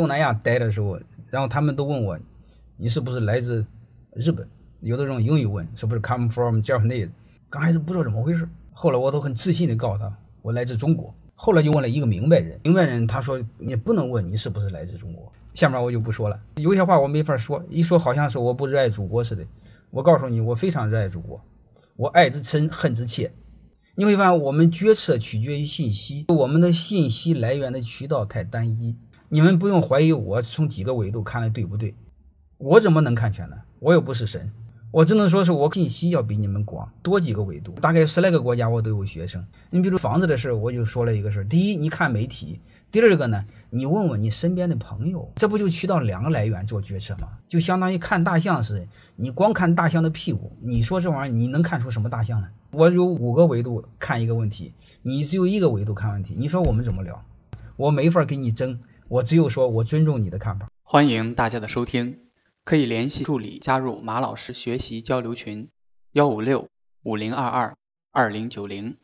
[0.00, 2.18] 东南亚待的时候，然后他们都问我，
[2.78, 3.66] 你是不是来自
[4.14, 4.48] 日本？
[4.80, 7.10] 有的用英语问，是不是 come from Germany？
[7.50, 10.10] 刚开始不知道怎么回事，后来我都很自信的告诉他，
[10.40, 11.14] 我来自中国。
[11.34, 15.30] 后来就问了一个明白人，明白人他说你不能问你是不是来自中国。
[15.52, 19.44] 下面我就不说了，有些话我没法说，一说好像是我不热爱祖国似的。
[19.90, 21.38] 我告诉你，我非常热爱祖国，
[21.96, 23.30] 我爱之深，恨之切。
[23.96, 28.96] 你会发现，我们决策取决于信息，我们的信息来源的渠道太单一。
[29.32, 31.94] 你们不用怀疑我从几个维度看的对不对，
[32.58, 33.56] 我怎么能看全呢？
[33.78, 34.50] 我又不是神，
[34.90, 39.46] 我只能说是我信息要比你们广，多几个维度，大概十来个国家我都有学生。
[39.70, 42.58] 你比如房子的事儿我就说了一个事儿：第一，你看媒体；
[42.90, 47.28] 第二个呢，你问问你身边的朋友，这不就渠道两个来源做决策吗？
[47.46, 52.48] 就相当于看大象似的，你光看大象的屁股，你说这玩意儿你能看出什么大象呢？
[52.72, 57.24] 我有五个维度看一个问题，你只有一个维度看问题，你说我们怎么聊？
[57.76, 58.76] 我没法跟你争。
[59.10, 60.70] 我只有说，我尊重你的看法。
[60.84, 62.28] 欢迎大家的收听，
[62.62, 65.68] 可以联系助理加入马老师学习交流群：
[66.12, 66.68] 幺五六
[67.02, 67.76] 五零二二
[68.12, 68.98] 二零九零。